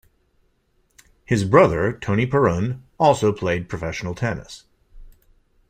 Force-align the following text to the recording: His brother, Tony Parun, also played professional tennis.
His 1.25 1.43
brother, 1.43 1.93
Tony 1.95 2.25
Parun, 2.25 2.81
also 2.99 3.31
played 3.31 3.69
professional 3.69 4.15
tennis. 4.15 4.63